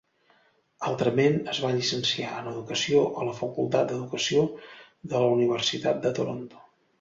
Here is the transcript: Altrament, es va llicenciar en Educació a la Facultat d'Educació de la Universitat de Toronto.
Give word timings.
Altrament, 0.91 1.35
es 1.51 1.59
va 1.65 1.69
llicenciar 1.75 2.29
en 2.37 2.47
Educació 2.53 3.03
a 3.11 3.27
la 3.27 3.35
Facultat 3.41 3.93
d'Educació 3.93 4.43
de 5.13 5.23
la 5.27 5.31
Universitat 5.37 6.03
de 6.09 6.15
Toronto. 6.23 6.67